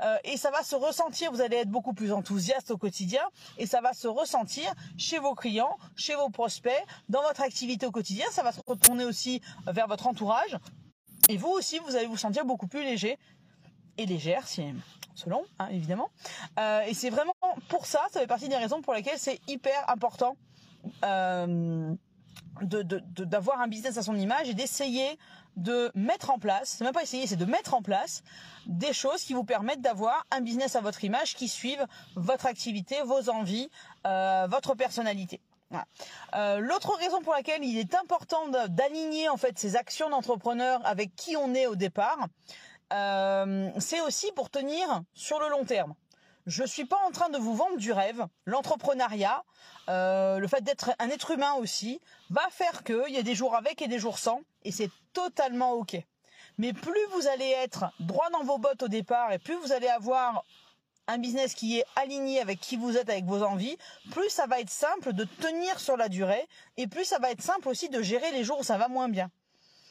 Euh, 0.02 0.16
et 0.24 0.36
ça 0.36 0.50
va 0.50 0.62
se 0.62 0.76
ressentir, 0.76 1.32
vous 1.32 1.40
allez 1.40 1.56
être 1.56 1.70
beaucoup 1.70 1.94
plus 1.94 2.12
enthousiaste 2.12 2.70
au 2.70 2.76
quotidien, 2.76 3.22
et 3.58 3.66
ça 3.66 3.80
va 3.80 3.94
se 3.94 4.06
ressentir 4.06 4.72
chez 4.98 5.18
vos 5.18 5.34
clients, 5.34 5.76
chez 5.96 6.14
vos 6.14 6.28
prospects, 6.28 6.84
dans 7.08 7.22
votre 7.22 7.40
activité 7.40 7.86
au 7.86 7.90
quotidien, 7.90 8.26
ça 8.30 8.39
va 8.42 8.52
se 8.52 8.60
retourner 8.66 9.04
aussi 9.04 9.40
vers 9.66 9.86
votre 9.86 10.06
entourage, 10.06 10.56
et 11.28 11.36
vous 11.36 11.48
aussi, 11.48 11.78
vous 11.78 11.96
allez 11.96 12.06
vous 12.06 12.16
sentir 12.16 12.44
beaucoup 12.44 12.66
plus 12.66 12.82
léger 12.82 13.18
et 13.98 14.06
légère, 14.06 14.48
si 14.48 14.64
selon, 15.14 15.44
hein, 15.58 15.68
évidemment. 15.70 16.10
Euh, 16.58 16.80
et 16.82 16.94
c'est 16.94 17.10
vraiment 17.10 17.34
pour 17.68 17.86
ça, 17.86 18.00
ça 18.10 18.20
fait 18.20 18.26
partie 18.26 18.48
des 18.48 18.56
raisons 18.56 18.80
pour 18.80 18.94
lesquelles 18.94 19.18
c'est 19.18 19.40
hyper 19.46 19.88
important 19.88 20.36
euh, 21.04 21.94
d'avoir 22.62 23.60
un 23.60 23.68
business 23.68 23.96
à 23.96 24.02
son 24.02 24.16
image 24.16 24.48
et 24.48 24.54
d'essayer 24.54 25.18
de 25.56 25.90
mettre 25.94 26.30
en 26.30 26.38
place, 26.38 26.76
c'est 26.78 26.84
même 26.84 26.92
pas 26.92 27.02
essayer, 27.02 27.26
c'est 27.26 27.36
de 27.36 27.44
mettre 27.44 27.74
en 27.74 27.82
place 27.82 28.22
des 28.66 28.92
choses 28.92 29.22
qui 29.22 29.34
vous 29.34 29.44
permettent 29.44 29.82
d'avoir 29.82 30.26
un 30.30 30.40
business 30.40 30.76
à 30.76 30.80
votre 30.80 31.04
image 31.04 31.34
qui 31.34 31.48
suivent 31.48 31.86
votre 32.14 32.46
activité, 32.46 32.96
vos 33.04 33.28
envies, 33.30 33.70
euh, 34.06 34.46
votre 34.50 34.74
personnalité. 34.74 35.40
Euh, 36.34 36.58
l'autre 36.58 36.96
raison 36.96 37.22
pour 37.22 37.32
laquelle 37.32 37.64
il 37.64 37.78
est 37.78 37.94
important 37.94 38.48
d'aligner 38.68 39.28
en 39.28 39.36
fait 39.36 39.58
ces 39.58 39.76
actions 39.76 40.10
d'entrepreneur 40.10 40.80
avec 40.84 41.14
qui 41.16 41.36
on 41.36 41.54
est 41.54 41.66
au 41.66 41.76
départ, 41.76 42.26
euh, 42.92 43.70
c'est 43.78 44.00
aussi 44.00 44.32
pour 44.32 44.50
tenir 44.50 45.02
sur 45.14 45.38
le 45.40 45.48
long 45.48 45.64
terme. 45.64 45.94
Je 46.46 46.64
suis 46.64 46.86
pas 46.86 46.98
en 47.06 47.10
train 47.10 47.28
de 47.28 47.38
vous 47.38 47.54
vendre 47.54 47.76
du 47.76 47.92
rêve. 47.92 48.26
L'entrepreneuriat, 48.46 49.44
euh, 49.88 50.38
le 50.38 50.48
fait 50.48 50.62
d'être 50.62 50.90
un 50.98 51.08
être 51.10 51.30
humain 51.30 51.52
aussi, 51.54 52.00
va 52.30 52.42
faire 52.50 52.82
qu'il 52.82 53.10
y 53.10 53.18
a 53.18 53.22
des 53.22 53.34
jours 53.34 53.54
avec 53.54 53.82
et 53.82 53.88
des 53.88 53.98
jours 53.98 54.18
sans, 54.18 54.40
et 54.64 54.72
c'est 54.72 54.90
totalement 55.12 55.72
ok. 55.72 55.96
Mais 56.58 56.72
plus 56.72 57.06
vous 57.12 57.28
allez 57.28 57.50
être 57.50 57.84
droit 58.00 58.30
dans 58.30 58.42
vos 58.42 58.58
bottes 58.58 58.82
au 58.82 58.88
départ, 58.88 59.32
et 59.32 59.38
plus 59.38 59.54
vous 59.56 59.72
allez 59.72 59.88
avoir 59.88 60.44
un 61.10 61.18
business 61.18 61.54
qui 61.54 61.78
est 61.78 61.84
aligné 61.96 62.40
avec 62.40 62.60
qui 62.60 62.76
vous 62.76 62.96
êtes, 62.96 63.08
avec 63.08 63.24
vos 63.24 63.42
envies, 63.42 63.76
plus 64.12 64.30
ça 64.30 64.46
va 64.46 64.60
être 64.60 64.70
simple 64.70 65.12
de 65.12 65.24
tenir 65.24 65.78
sur 65.80 65.96
la 65.96 66.08
durée, 66.08 66.46
et 66.76 66.86
plus 66.86 67.04
ça 67.04 67.18
va 67.18 67.30
être 67.30 67.42
simple 67.42 67.68
aussi 67.68 67.88
de 67.88 68.00
gérer 68.02 68.30
les 68.32 68.44
jours 68.44 68.60
où 68.60 68.64
ça 68.64 68.78
va 68.78 68.88
moins 68.88 69.08
bien. 69.08 69.30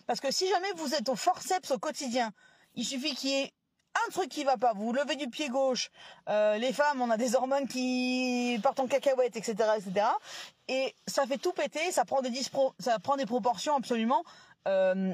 Parce 0.07 0.19
que 0.19 0.31
si 0.31 0.47
jamais 0.49 0.71
vous 0.77 0.95
êtes 0.95 1.09
au 1.09 1.15
forceps 1.15 1.71
au 1.71 1.77
quotidien, 1.77 2.31
il 2.75 2.85
suffit 2.85 3.15
qu'il 3.15 3.29
y 3.29 3.33
ait 3.33 3.53
un 4.07 4.11
truc 4.11 4.29
qui 4.29 4.43
va 4.43 4.57
pas, 4.57 4.73
vous, 4.73 4.93
levez 4.93 5.15
du 5.15 5.29
pied 5.29 5.49
gauche, 5.49 5.91
euh, 6.29 6.57
les 6.57 6.71
femmes, 6.71 7.01
on 7.01 7.09
a 7.09 7.17
des 7.17 7.35
hormones 7.35 7.67
qui 7.67 8.59
partent 8.63 8.79
en 8.79 8.88
cacahuète, 8.88 9.35
etc., 9.35 9.55
etc. 9.77 10.07
Et 10.67 10.95
ça 11.07 11.25
fait 11.25 11.38
tout 11.38 11.51
péter, 11.51 11.91
ça 11.91 12.05
prend 12.05 12.21
des 12.21 12.29
des 12.29 13.25
proportions 13.25 13.75
absolument 13.75 14.23
euh, 14.67 15.13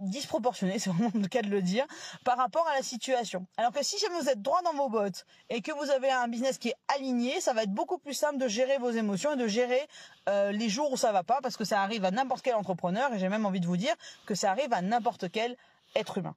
disproportionnées, 0.00 0.78
c'est 0.78 0.90
vraiment 0.90 1.10
le 1.14 1.28
cas 1.28 1.42
de 1.42 1.48
le 1.48 1.62
dire, 1.62 1.86
par 2.24 2.36
rapport 2.36 2.66
à 2.68 2.74
la 2.74 2.82
situation. 2.82 3.46
Alors 3.56 3.72
que 3.72 3.82
si 3.82 3.98
jamais 3.98 4.18
vous 4.20 4.28
êtes 4.28 4.42
droit 4.42 4.62
dans 4.62 4.72
vos 4.72 4.88
bottes 4.88 5.26
et 5.48 5.62
que 5.62 5.72
vous 5.72 5.90
avez 5.90 6.10
un 6.10 6.28
business 6.28 6.58
qui 6.58 6.68
est 6.68 6.76
aligné, 6.88 7.40
ça 7.40 7.52
va 7.52 7.62
être 7.62 7.72
beaucoup 7.72 7.98
plus 7.98 8.14
simple 8.14 8.38
de 8.38 8.48
gérer 8.48 8.78
vos 8.78 8.90
émotions 8.90 9.34
et 9.34 9.36
de 9.36 9.46
gérer 9.46 9.86
euh, 10.28 10.52
les 10.52 10.68
jours 10.68 10.92
où 10.92 10.96
ça 10.96 11.12
va 11.12 11.22
pas, 11.22 11.40
parce 11.42 11.56
que 11.56 11.64
ça 11.64 11.82
arrive 11.82 12.04
à 12.04 12.10
n'importe 12.10 12.42
quel 12.42 12.54
entrepreneur, 12.54 13.12
et 13.12 13.18
j'ai 13.18 13.28
même 13.28 13.46
envie 13.46 13.60
de 13.60 13.66
vous 13.66 13.76
dire 13.76 13.94
que 14.26 14.34
ça 14.34 14.50
arrive 14.50 14.72
à 14.72 14.82
n'importe 14.82 15.30
quel 15.30 15.56
être 15.94 16.18
humain. 16.18 16.34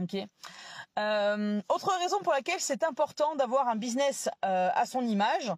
Ok. 0.00 0.16
Euh, 0.98 1.62
autre 1.68 1.98
raison 1.98 2.18
pour 2.20 2.32
laquelle 2.32 2.60
c'est 2.60 2.82
important 2.82 3.34
d'avoir 3.34 3.68
un 3.68 3.76
business 3.76 4.28
euh, 4.44 4.70
à 4.74 4.86
son 4.86 5.02
image, 5.02 5.52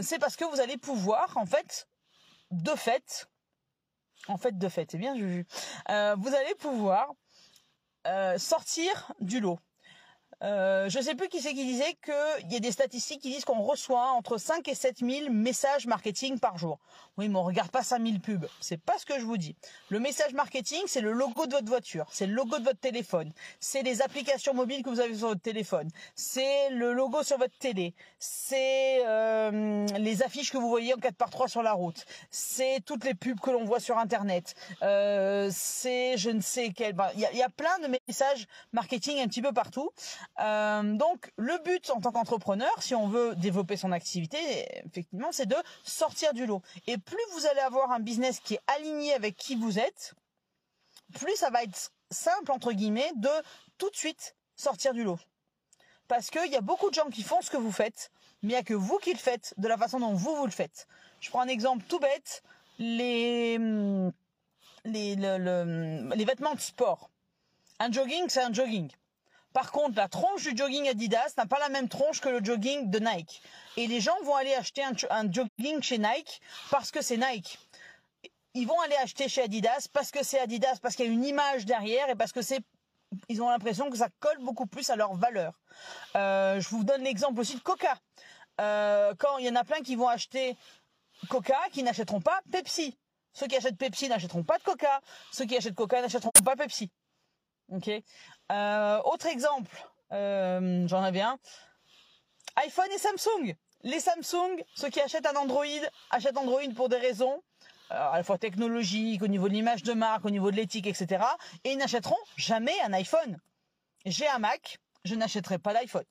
c'est 0.00 0.18
parce 0.18 0.36
que 0.36 0.44
vous 0.44 0.60
allez 0.60 0.76
pouvoir, 0.76 1.36
en 1.36 1.46
fait, 1.46 1.86
de 2.50 2.70
fait, 2.70 3.28
En 4.28 4.36
fait, 4.36 4.56
de 4.56 4.68
fait, 4.68 4.90
c'est 4.90 4.98
bien 4.98 5.14
Juju. 5.16 5.46
Euh, 5.90 6.16
vous 6.18 6.34
allez 6.34 6.54
pouvoir 6.58 7.12
euh, 8.06 8.38
sortir 8.38 9.12
du 9.20 9.40
lot. 9.40 9.58
Euh, 10.44 10.90
je 10.90 11.00
sais 11.00 11.14
plus 11.14 11.28
qui 11.28 11.40
c'est 11.40 11.54
qui 11.54 11.64
disait 11.64 11.96
qu'il 12.04 12.52
y 12.52 12.56
a 12.56 12.60
des 12.60 12.70
statistiques 12.70 13.22
qui 13.22 13.30
disent 13.30 13.46
qu'on 13.46 13.62
reçoit 13.62 14.10
entre 14.10 14.36
5 14.36 14.68
et 14.68 14.74
7 14.74 14.98
000 14.98 15.30
messages 15.30 15.86
marketing 15.86 16.38
par 16.38 16.58
jour. 16.58 16.78
Oui, 17.16 17.28
mais 17.28 17.38
on 17.38 17.44
regarde 17.44 17.70
pas 17.70 17.82
5 17.82 18.02
000 18.04 18.18
pubs. 18.18 18.46
C'est 18.60 18.80
pas 18.80 18.98
ce 18.98 19.06
que 19.06 19.18
je 19.18 19.24
vous 19.24 19.38
dis. 19.38 19.56
Le 19.88 20.00
message 20.00 20.34
marketing, 20.34 20.82
c'est 20.86 21.00
le 21.00 21.12
logo 21.12 21.46
de 21.46 21.52
votre 21.52 21.68
voiture, 21.68 22.06
c'est 22.10 22.26
le 22.26 22.34
logo 22.34 22.58
de 22.58 22.64
votre 22.64 22.78
téléphone, 22.78 23.32
c'est 23.58 23.82
les 23.82 24.02
applications 24.02 24.52
mobiles 24.52 24.82
que 24.82 24.90
vous 24.90 25.00
avez 25.00 25.16
sur 25.16 25.28
votre 25.28 25.40
téléphone, 25.40 25.88
c'est 26.14 26.68
le 26.70 26.92
logo 26.92 27.22
sur 27.22 27.38
votre 27.38 27.56
télé, 27.58 27.94
c'est 28.18 29.02
euh, 29.06 29.86
les 29.98 30.22
affiches 30.22 30.52
que 30.52 30.58
vous 30.58 30.68
voyez 30.68 30.92
en 30.92 30.98
4x3 30.98 31.48
sur 31.48 31.62
la 31.62 31.72
route, 31.72 32.04
c'est 32.30 32.80
toutes 32.84 33.04
les 33.04 33.14
pubs 33.14 33.40
que 33.40 33.50
l'on 33.50 33.64
voit 33.64 33.80
sur 33.80 33.98
Internet, 33.98 34.54
euh, 34.82 35.48
c'est 35.52 36.18
je 36.18 36.30
ne 36.30 36.40
sais 36.40 36.72
quel... 36.74 36.94
Il 37.14 37.20
y, 37.20 37.26
a, 37.26 37.32
y 37.32 37.42
a 37.42 37.48
plein 37.48 37.78
de 37.78 37.98
messages 38.08 38.46
marketing 38.72 39.20
un 39.20 39.28
petit 39.28 39.42
peu 39.42 39.52
partout. 39.52 39.90
Euh, 40.40 40.82
donc 40.94 41.32
le 41.36 41.56
but 41.62 41.90
en 41.90 42.00
tant 42.00 42.10
qu'entrepreneur, 42.10 42.82
si 42.82 42.94
on 42.94 43.06
veut 43.06 43.36
développer 43.36 43.76
son 43.76 43.92
activité, 43.92 44.38
effectivement, 44.84 45.30
c'est 45.30 45.46
de 45.46 45.56
sortir 45.84 46.34
du 46.34 46.46
lot. 46.46 46.62
Et 46.86 46.98
plus 46.98 47.22
vous 47.32 47.46
allez 47.46 47.60
avoir 47.60 47.92
un 47.92 48.00
business 48.00 48.40
qui 48.40 48.54
est 48.54 48.60
aligné 48.66 49.14
avec 49.14 49.36
qui 49.36 49.54
vous 49.54 49.78
êtes, 49.78 50.14
plus 51.14 51.36
ça 51.36 51.50
va 51.50 51.62
être 51.62 51.92
simple 52.10 52.50
entre 52.50 52.72
guillemets 52.72 53.12
de 53.16 53.30
tout 53.78 53.90
de 53.90 53.96
suite 53.96 54.34
sortir 54.56 54.92
du 54.92 55.04
lot. 55.04 55.18
Parce 56.08 56.30
qu'il 56.30 56.50
y 56.50 56.56
a 56.56 56.60
beaucoup 56.60 56.90
de 56.90 56.94
gens 56.94 57.08
qui 57.10 57.22
font 57.22 57.40
ce 57.40 57.50
que 57.50 57.56
vous 57.56 57.72
faites, 57.72 58.10
mais 58.42 58.50
il 58.50 58.52
n'y 58.52 58.56
a 58.56 58.62
que 58.62 58.74
vous 58.74 58.98
qui 58.98 59.12
le 59.12 59.18
faites 59.18 59.54
de 59.56 59.68
la 59.68 59.78
façon 59.78 60.00
dont 60.00 60.12
vous 60.14 60.36
vous 60.36 60.46
le 60.46 60.52
faites. 60.52 60.86
Je 61.20 61.30
prends 61.30 61.40
un 61.40 61.48
exemple 61.48 61.84
tout 61.88 61.98
bête, 61.98 62.42
les, 62.78 63.56
les, 64.84 65.16
les 65.16 66.24
vêtements 66.24 66.54
de 66.54 66.60
sport. 66.60 67.10
Un 67.78 67.90
jogging, 67.90 68.28
c'est 68.28 68.42
un 68.42 68.52
jogging. 68.52 68.90
Par 69.54 69.70
contre, 69.70 69.96
la 69.96 70.08
tronche 70.08 70.42
du 70.42 70.56
jogging 70.56 70.88
Adidas 70.88 71.34
n'a 71.38 71.46
pas 71.46 71.60
la 71.60 71.68
même 71.68 71.88
tronche 71.88 72.20
que 72.20 72.28
le 72.28 72.44
jogging 72.44 72.90
de 72.90 72.98
Nike. 72.98 73.40
Et 73.76 73.86
les 73.86 74.00
gens 74.00 74.20
vont 74.24 74.34
aller 74.34 74.52
acheter 74.52 74.82
un, 74.82 75.32
jogging 75.32 75.80
chez 75.80 75.96
Nike 75.96 76.42
parce 76.72 76.90
que 76.90 77.00
c'est 77.00 77.16
Nike. 77.16 77.60
Ils 78.54 78.66
vont 78.66 78.80
aller 78.80 78.96
acheter 78.96 79.28
chez 79.28 79.42
Adidas 79.42 79.86
parce 79.92 80.10
que 80.10 80.24
c'est 80.24 80.40
Adidas, 80.40 80.78
parce 80.82 80.96
qu'il 80.96 81.06
y 81.06 81.08
a 81.08 81.12
une 81.12 81.24
image 81.24 81.66
derrière 81.66 82.10
et 82.10 82.16
parce 82.16 82.32
que 82.32 82.42
c'est 82.42 82.60
ils 83.28 83.40
ont 83.42 83.48
l'impression 83.48 83.90
que 83.90 83.96
ça 83.96 84.08
colle 84.18 84.38
beaucoup 84.40 84.66
plus 84.66 84.90
à 84.90 84.96
leur 84.96 85.14
valeur. 85.14 85.52
Euh, 86.16 86.60
je 86.60 86.68
vous 86.70 86.82
donne 86.82 87.04
l'exemple 87.04 87.38
aussi 87.38 87.54
de 87.54 87.60
Coca. 87.60 87.96
Euh, 88.60 89.14
quand 89.16 89.38
il 89.38 89.46
y 89.46 89.48
en 89.48 89.54
a 89.54 89.62
plein 89.62 89.82
qui 89.82 89.94
vont 89.94 90.08
acheter 90.08 90.56
Coca, 91.28 91.60
qui 91.70 91.84
n'achèteront 91.84 92.20
pas 92.20 92.40
Pepsi. 92.50 92.98
Ceux 93.32 93.46
qui 93.46 93.54
achètent 93.54 93.78
Pepsi 93.78 94.08
n'achèteront 94.08 94.42
pas 94.42 94.58
de 94.58 94.64
Coca. 94.64 95.00
Ceux 95.30 95.44
qui 95.44 95.56
achètent 95.56 95.76
Coca 95.76 96.02
n'achèteront 96.02 96.32
pas 96.44 96.56
Pepsi. 96.56 96.90
Ok. 97.70 97.90
Euh, 98.52 99.00
autre 99.04 99.26
exemple, 99.26 99.70
euh, 100.12 100.86
j'en 100.86 101.02
avais 101.02 101.22
un. 101.22 101.38
iPhone 102.56 102.90
et 102.94 102.98
Samsung. 102.98 103.54
Les 103.82 104.00
Samsung, 104.00 104.62
ceux 104.74 104.88
qui 104.88 105.00
achètent 105.00 105.26
un 105.26 105.36
Android, 105.36 105.64
achètent 106.10 106.38
Android 106.38 106.72
pour 106.74 106.88
des 106.88 106.96
raisons 106.96 107.42
euh, 107.90 107.94
à 107.94 108.16
la 108.16 108.24
fois 108.24 108.38
technologiques, 108.38 109.22
au 109.22 109.28
niveau 109.28 109.48
de 109.48 109.54
l'image 109.54 109.82
de 109.82 109.92
marque, 109.92 110.24
au 110.24 110.30
niveau 110.30 110.50
de 110.50 110.56
l'éthique, 110.56 110.86
etc. 110.86 111.24
Et 111.64 111.72
ils 111.72 111.78
n'achèteront 111.78 112.16
jamais 112.36 112.78
un 112.82 112.92
iPhone. 112.92 113.38
J'ai 114.06 114.26
un 114.28 114.38
Mac, 114.38 114.78
je 115.04 115.14
n'achèterai 115.14 115.58
pas 115.58 115.74
d'iPhone. 115.74 116.04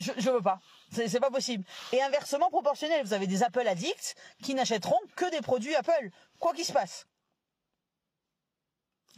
Je, 0.00 0.12
je 0.16 0.30
veux 0.30 0.42
pas. 0.42 0.60
C'est 0.90 1.20
pas 1.20 1.30
possible. 1.30 1.64
Et 1.92 2.02
inversement 2.02 2.50
proportionnel, 2.50 3.04
vous 3.04 3.12
avez 3.12 3.26
des 3.26 3.42
Apple 3.42 3.66
addicts 3.66 4.16
qui 4.42 4.54
n'achèteront 4.54 4.98
que 5.16 5.30
des 5.30 5.40
produits 5.40 5.74
Apple, 5.74 6.10
quoi 6.38 6.52
qu'il 6.52 6.64
se 6.64 6.72
passe. 6.72 7.06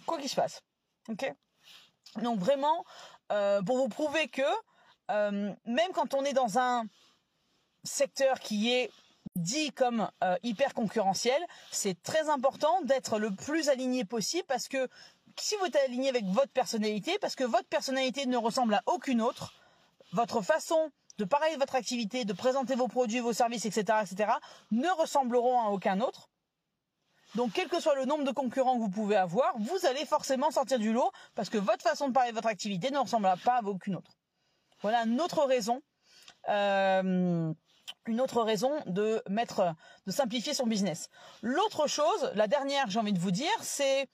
Quoi 0.07 0.19
qu'il 0.19 0.29
se 0.29 0.37
passe. 0.37 0.63
Ok 1.09 1.35
donc 2.23 2.39
vraiment, 2.39 2.85
euh, 3.33 3.63
pour 3.63 3.77
vous 3.77 3.89
prouver 3.89 4.29
que 4.29 4.43
euh, 5.11 5.53
même 5.67 5.93
quand 5.93 6.15
on 6.15 6.25
est 6.25 6.33
dans 6.33 6.59
un 6.59 6.85
secteur 7.83 8.41
qui 8.41 8.73
est 8.73 8.91
dit 9.37 9.73
comme 9.73 10.09
euh, 10.23 10.37
hyper 10.43 10.75
concurrentiel, 10.75 11.43
c'est 11.71 12.01
très 12.03 12.29
important 12.29 12.81
d'être 12.83 13.19
le 13.19 13.35
plus 13.35 13.69
aligné 13.69 14.05
possible 14.05 14.45
parce 14.47 14.69
que 14.69 14.89
si 15.39 15.57
vous 15.57 15.67
êtes 15.67 15.77
aligné 15.77 16.09
avec 16.09 16.25
votre 16.27 16.53
personnalité, 16.53 17.19
parce 17.19 17.35
que 17.35 17.45
votre 17.45 17.67
personnalité 17.67 18.27
ne 18.27 18.37
ressemble 18.37 18.75
à 18.75 18.83
aucune 18.87 19.21
autre, 19.21 19.53
votre 20.13 20.41
façon 20.41 20.93
de 21.19 21.25
parler 21.25 21.53
de 21.55 21.59
votre 21.59 21.75
activité, 21.75 22.25
de 22.25 22.33
présenter 22.33 22.77
vos 22.77 22.89
produits, 22.89 23.19
vos 23.19 23.33
services, 23.33 23.67
etc., 23.67 23.99
etc., 24.03 24.33
ne 24.71 24.89
ressembleront 24.89 25.61
à 25.61 25.71
aucun 25.71 26.01
autre. 26.01 26.29
Donc, 27.35 27.53
quel 27.53 27.69
que 27.69 27.81
soit 27.81 27.97
le 27.97 28.05
nombre 28.05 28.25
de 28.25 28.31
concurrents 28.31 28.77
que 28.77 28.83
vous 28.83 28.91
pouvez 28.91 29.17
avoir, 29.17 29.55
vous 29.59 29.87
allez 29.87 30.05
forcément 30.07 30.51
sortir 30.51 30.79
du 30.79 30.93
lot 30.93 31.11
parce 31.35 31.51
que 31.51 31.59
votre 31.59 31.83
façon 31.83 32.09
de 32.09 32.13
parler 32.13 32.31
de 32.31 32.37
votre 32.37 32.49
activité 32.49 32.91
ne 32.91 32.99
ressemble 32.99 33.33
pas 33.45 33.57
à 33.57 33.63
aucune 33.63 33.97
autre. 33.97 34.13
Voilà 34.83 35.03
une 35.05 35.21
autre 35.21 35.45
raison, 35.45 35.83
euh, 36.49 37.53
une 38.07 38.21
autre 38.21 38.43
raison 38.43 38.73
de 38.87 39.23
mettre, 39.29 39.75
de 40.07 40.13
simplifier 40.13 40.55
son 40.55 40.67
business. 40.67 41.09
L'autre 41.43 41.87
chose, 41.87 42.31
la 42.35 42.47
dernière, 42.47 42.89
j'ai 42.91 42.99
envie 42.99 43.13
de 43.13 43.19
vous 43.19 43.33
dire, 43.33 43.53
c'est 43.63 44.09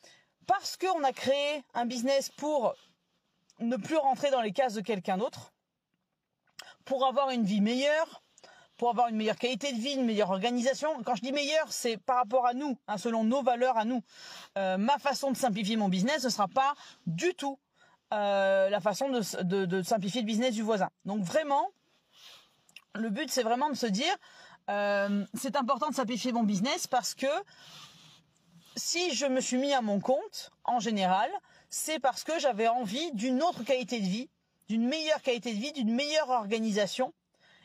parce 0.46 0.76
qu'on 0.76 1.04
a 1.04 1.12
créé 1.12 1.62
un 1.74 1.86
business 1.86 2.30
pour 2.30 2.74
ne 3.58 3.76
plus 3.76 3.96
rentrer 3.96 4.30
dans 4.30 4.40
les 4.40 4.52
cases 4.52 4.74
de 4.74 4.80
quelqu'un 4.80 5.18
d'autre, 5.18 5.52
pour 6.84 7.06
avoir 7.06 7.30
une 7.30 7.44
vie 7.44 7.60
meilleure, 7.60 8.22
pour 8.80 8.88
avoir 8.88 9.08
une 9.08 9.16
meilleure 9.16 9.36
qualité 9.36 9.74
de 9.74 9.78
vie, 9.78 9.92
une 9.92 10.06
meilleure 10.06 10.30
organisation. 10.30 11.02
Quand 11.04 11.14
je 11.14 11.20
dis 11.20 11.32
meilleure, 11.32 11.70
c'est 11.70 11.98
par 11.98 12.16
rapport 12.16 12.46
à 12.46 12.54
nous, 12.54 12.78
hein, 12.88 12.96
selon 12.96 13.24
nos 13.24 13.42
valeurs 13.42 13.76
à 13.76 13.84
nous. 13.84 14.02
Euh, 14.56 14.78
ma 14.78 14.96
façon 14.98 15.30
de 15.30 15.36
simplifier 15.36 15.76
mon 15.76 15.90
business 15.90 16.24
ne 16.24 16.30
sera 16.30 16.48
pas 16.48 16.72
du 17.06 17.34
tout 17.34 17.58
euh, 18.14 18.70
la 18.70 18.80
façon 18.80 19.10
de, 19.10 19.82
simplifier 19.82 20.22
le 20.22 20.26
business 20.26 20.54
du 20.54 20.62
voisin. 20.62 20.88
Donc 21.04 21.22
vraiment, 21.22 21.68
le 22.94 23.10
but 23.10 23.30
c'est 23.30 23.42
vraiment 23.42 23.68
de 23.68 23.74
se 23.74 23.84
dire, 23.84 24.16
euh, 24.70 25.26
c'est 25.34 25.56
important 25.56 25.90
de 25.90 25.94
simplifier 25.94 26.32
mon 26.32 26.44
business 26.44 26.86
parce 26.86 27.14
que 27.14 27.26
si 28.76 29.14
je 29.14 29.26
me 29.26 29.42
suis 29.42 29.58
mis 29.58 29.74
à 29.74 29.82
mon 29.82 30.00
compte, 30.00 30.52
en 30.64 30.80
général, 30.80 31.30
c'est 31.68 32.00
parce 32.00 32.24
que 32.24 32.38
j'avais 32.38 32.68
envie 32.68 33.12
d'une 33.12 33.42
autre 33.42 33.62
qualité 33.62 34.00
de 34.00 34.06
vie, 34.06 34.30
d'une 34.70 34.88
meilleure 34.88 35.20
qualité 35.20 35.52
de 35.52 35.58
vie, 35.58 35.72
d'une 35.72 35.94
meilleure 35.94 36.30
organisation 36.30 37.12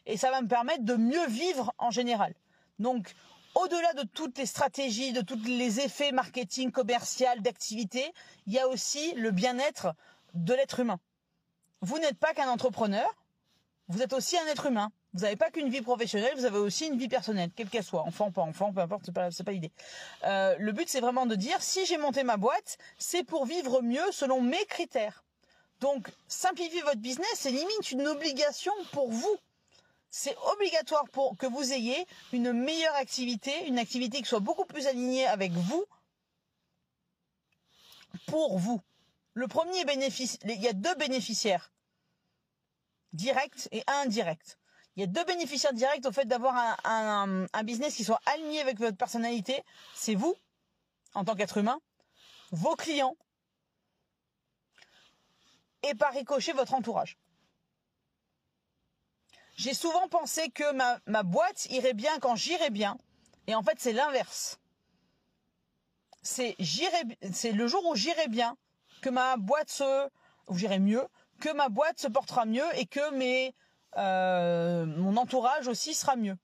et 0.06 0.18
ça 0.18 0.32
va 0.32 0.42
me 0.42 0.48
permettre 0.48 0.84
de 0.84 0.96
mieux 0.96 1.28
vivre 1.28 1.74
en 1.78 1.92
général. 1.92 2.34
Donc, 2.80 3.14
au-delà 3.56 3.94
de 3.94 4.04
toutes 4.04 4.38
les 4.38 4.46
stratégies, 4.46 5.14
de 5.14 5.22
tous 5.22 5.42
les 5.46 5.80
effets 5.80 6.12
marketing, 6.12 6.72
commercial, 6.72 7.42
d'activité, 7.42 8.14
il 8.48 8.54
y 8.54 8.60
a 8.60 8.68
aussi 8.68 9.14
le 9.14 9.32
bien-être 9.32 9.94
de 10.34 10.54
l'être 10.54 10.80
humain. 10.80 11.00
Vous 11.82 11.98
n'êtes 12.00 12.18
pas 12.18 12.34
qu'un 12.34 12.50
entrepreneur, 12.50 13.10
vous 13.88 14.02
êtes 14.02 14.14
aussi 14.14 14.38
un 14.38 14.46
être 14.48 14.66
humain. 14.66 14.92
Vous 15.14 15.22
n'avez 15.22 15.38
pas 15.38 15.50
qu'une 15.50 15.70
vie 15.70 15.82
professionnelle, 15.82 16.34
vous 16.36 16.44
avez 16.44 16.58
aussi 16.58 16.88
une 16.88 16.98
vie 16.98 17.08
personnelle, 17.08 17.50
quelle 17.56 17.70
qu'elle 17.70 17.86
soit, 17.86 18.02
enfant, 18.02 18.32
pas 18.32 18.42
enfant, 18.42 18.74
peu 18.74 18.82
importe, 18.82 19.04
c'est 19.06 19.14
pas, 19.14 19.30
pas 19.30 19.52
l'idée. 19.54 19.72
Euh, 20.26 20.56
le 20.60 20.74
but, 20.74 20.90
c'est 20.90 21.00
vraiment 21.00 21.26
de 21.26 21.36
dire, 21.36 21.62
si 21.62 21.86
j'ai 21.86 21.98
monté 21.98 22.24
ma 22.24 22.36
boîte, 22.36 22.78
c'est 22.98 23.24
pour 23.24 23.46
vivre 23.46 23.82
mieux 23.82 24.12
selon 24.12 24.42
mes 24.42 24.66
critères. 24.66 25.24
Donc, 25.80 26.10
simplifier 26.28 26.82
votre 26.82 27.00
business, 27.00 27.34
c'est 27.36 27.52
limite 27.52 27.92
une 27.92 28.08
obligation 28.08 28.74
pour 28.92 29.10
vous 29.10 29.38
c'est 30.18 30.38
obligatoire 30.54 31.04
pour 31.10 31.36
que 31.36 31.46
vous 31.46 31.74
ayez 31.74 32.08
une 32.32 32.54
meilleure 32.54 32.96
activité, 32.96 33.68
une 33.68 33.78
activité 33.78 34.22
qui 34.22 34.30
soit 34.30 34.40
beaucoup 34.40 34.64
plus 34.64 34.88
alignée 34.88 35.28
avec 35.28 35.52
vous, 35.52 35.84
pour 38.28 38.58
vous. 38.58 38.82
Le 39.34 39.50
premier 39.50 39.84
bénéfice, 39.84 40.38
il 40.46 40.62
y 40.62 40.70
a 40.70 40.74
deux 40.74 40.96
bénéficiaires, 40.96 41.74
directs 43.12 43.68
et 43.74 43.84
indirects. 43.88 44.58
Il 44.96 45.02
y 45.02 45.04
a 45.04 45.08
deux 45.08 45.26
bénéficiaires 45.26 45.74
directs 45.74 46.06
au 46.06 46.14
fait 46.14 46.24
d'avoir 46.24 46.56
un, 46.86 47.46
un, 47.52 47.64
business 47.64 47.94
qui 47.94 48.06
soit 48.06 48.22
aligné 48.26 48.62
avec 48.62 48.80
votre 48.80 48.96
personnalité. 48.96 49.66
C'est 49.94 50.16
vous, 50.16 50.34
en 51.14 51.26
tant 51.26 51.36
qu'être 51.36 51.58
humain, 51.58 51.82
vos 52.52 52.78
clients, 52.78 53.18
et 55.84 55.94
par 55.94 56.14
ricochet 56.14 56.54
votre 56.54 56.74
entourage. 56.74 57.18
J'ai 59.56 59.74
souvent 59.74 60.08
pensé 60.10 60.50
que 60.50 60.74
ma, 60.74 61.24
boîte 61.24 61.66
irait 61.70 61.94
bien 61.94 62.20
quand 62.20 62.36
j'irais 62.36 62.70
bien. 62.70 62.98
Et 63.48 63.56
en 63.56 63.64
fait, 63.64 63.78
c'est 63.80 63.94
l'inverse. 63.94 64.60
C'est 66.22 66.56
le 66.60 67.68
jour 67.68 67.86
où 67.86 67.96
j'irai 67.96 68.28
bien 68.28 68.58
que 69.02 69.10
ma 69.10 69.38
boîte 69.38 69.70
se, 69.70 70.10
où 70.48 70.58
j'irai 70.58 70.80
mieux, 70.80 71.08
que 71.40 71.54
ma 71.54 71.70
boîte 71.70 72.00
se 72.00 72.08
portera 72.08 72.46
mieux 72.46 72.66
et 72.76 72.86
que 72.86 73.14
mes, 73.16 73.54
euh, 73.98 74.86
mon 74.86 75.16
entourage 75.16 75.68
aussi 75.68 75.94
sera 75.94 76.16
mieux. 76.16 76.38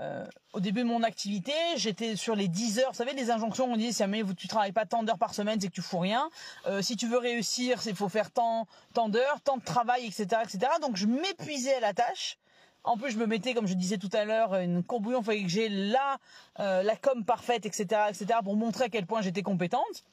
Euh, 0.00 0.26
au 0.52 0.60
début 0.60 0.80
de 0.80 0.88
mon 0.88 1.04
activité, 1.04 1.52
j'étais 1.76 2.16
sur 2.16 2.34
les 2.34 2.48
10 2.48 2.80
heures. 2.80 2.90
Vous 2.90 2.96
savez, 2.96 3.12
les 3.12 3.30
injonctions, 3.30 3.66
on 3.66 3.76
dit, 3.76 3.92
si 3.92 3.98
jamais 4.00 4.22
tu 4.36 4.48
travailles 4.48 4.72
pas 4.72 4.86
tant 4.86 5.04
d'heures 5.04 5.18
par 5.18 5.34
semaine, 5.34 5.60
c'est 5.60 5.68
que 5.68 5.72
tu 5.72 5.82
fous 5.82 6.00
rien. 6.00 6.28
Euh, 6.66 6.82
si 6.82 6.96
tu 6.96 7.06
veux 7.06 7.18
réussir, 7.18 7.80
il 7.86 7.94
faut 7.94 8.08
faire 8.08 8.32
tant, 8.32 8.66
tant 8.92 9.08
d'heures, 9.08 9.40
tant 9.42 9.56
de 9.56 9.62
travail, 9.62 10.06
etc., 10.06 10.42
etc. 10.42 10.72
Donc, 10.80 10.96
je 10.96 11.06
m'épuisais 11.06 11.74
à 11.74 11.80
la 11.80 11.94
tâche 11.94 12.38
En 12.82 12.96
plus, 12.96 13.12
je 13.12 13.18
me 13.18 13.26
mettais, 13.26 13.54
comme 13.54 13.68
je 13.68 13.74
disais 13.74 13.98
tout 13.98 14.10
à 14.12 14.24
l'heure, 14.24 14.56
une 14.56 14.82
courbouillon, 14.82 15.20
il 15.20 15.24
fallait 15.24 15.42
que 15.42 15.48
j'ai 15.48 15.68
la, 15.68 16.18
euh, 16.58 16.82
la 16.82 16.96
com 16.96 17.24
parfaite, 17.24 17.64
etc., 17.64 17.86
etc., 18.08 18.40
pour 18.42 18.56
montrer 18.56 18.84
à 18.84 18.88
quel 18.88 19.06
point 19.06 19.22
j'étais 19.22 19.42
compétente. 19.42 20.04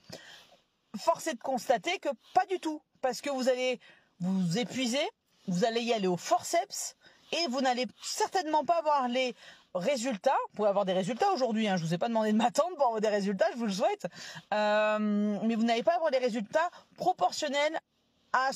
Force 0.95 1.25
est 1.27 1.33
de 1.33 1.39
constater 1.39 1.97
que 1.99 2.09
pas 2.35 2.45
du 2.45 2.59
tout, 2.59 2.81
parce 3.01 3.21
que 3.21 3.31
vous 3.31 3.49
allez 3.49 3.79
vous 4.19 4.59
épuiser, 4.59 5.05
vous 5.47 5.65
allez 5.65 5.81
y 5.81 5.91
aller 5.91 6.07
au 6.07 6.17
forceps, 6.17 6.95
et 7.31 7.47
vous 7.47 7.61
n'allez 7.61 7.87
certainement 8.01 8.65
pas 8.65 8.79
avoir 8.79 9.07
les 9.07 9.35
résultats. 9.75 10.37
Vous 10.49 10.55
pouvez 10.57 10.69
avoir 10.69 10.85
des 10.85 10.93
résultats 10.93 11.31
aujourd'hui. 11.31 11.67
Hein. 11.67 11.77
Je 11.77 11.85
vous 11.85 11.93
ai 11.93 11.97
pas 11.97 12.07
demandé 12.07 12.31
de 12.31 12.37
m'attendre 12.37 12.75
pour 12.75 12.87
avoir 12.87 13.01
des 13.01 13.09
résultats. 13.09 13.47
Je 13.53 13.57
vous 13.57 13.65
le 13.65 13.71
souhaite. 13.71 14.07
Euh, 14.53 15.37
mais 15.43 15.55
vous 15.55 15.63
n'allez 15.63 15.83
pas 15.83 15.95
avoir 15.95 16.11
des 16.11 16.17
résultats 16.17 16.69
proportionnels 16.95 17.79
à 18.33 18.51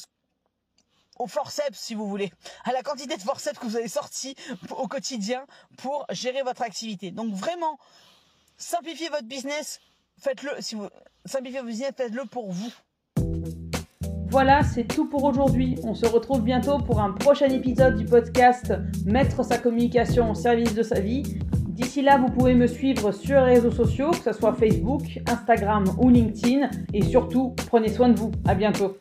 au 1.17 1.27
forceps, 1.27 1.79
si 1.79 1.95
vous 1.95 2.07
voulez, 2.07 2.31
à 2.65 2.73
la 2.73 2.83
quantité 2.83 3.15
de 3.15 3.21
forceps 3.21 3.57
que 3.57 3.65
vous 3.65 3.77
avez 3.77 3.87
sorti 3.87 4.35
au 4.71 4.87
quotidien 4.87 5.45
pour 5.77 6.05
gérer 6.09 6.41
votre 6.41 6.61
activité. 6.61 7.11
Donc 7.11 7.33
vraiment, 7.33 7.79
simplifiez 8.57 9.09
votre 9.09 9.23
business, 9.23 9.79
faites-le, 10.19 10.61
si 10.61 10.75
vous 10.75 10.89
simplifiez 11.25 11.59
votre 11.59 11.71
business, 11.71 11.93
faites-le 11.95 12.25
pour 12.25 12.51
vous. 12.51 12.71
Voilà, 14.35 14.63
c'est 14.63 14.83
tout 14.83 15.05
pour 15.05 15.23
aujourd'hui. 15.23 15.75
On 15.85 15.95
se 15.95 16.05
retrouve 16.05 16.41
bientôt 16.41 16.77
pour 16.77 16.99
un 16.99 17.11
prochain 17.11 17.47
épisode 17.47 17.95
du 17.95 18.03
podcast 18.03 18.73
Mettre 19.05 19.45
sa 19.45 19.57
communication 19.57 20.29
au 20.29 20.33
service 20.33 20.75
de 20.75 20.83
sa 20.83 20.99
vie. 20.99 21.23
D'ici 21.69 22.01
là, 22.01 22.17
vous 22.17 22.27
pouvez 22.27 22.53
me 22.53 22.67
suivre 22.67 23.13
sur 23.13 23.37
les 23.45 23.53
réseaux 23.53 23.71
sociaux, 23.71 24.11
que 24.11 24.17
ce 24.17 24.33
soit 24.33 24.51
Facebook, 24.51 25.21
Instagram 25.25 25.85
ou 25.99 26.09
LinkedIn. 26.09 26.69
Et 26.93 27.01
surtout, 27.01 27.55
prenez 27.67 27.87
soin 27.87 28.09
de 28.09 28.19
vous. 28.19 28.33
À 28.45 28.55
bientôt. 28.55 28.97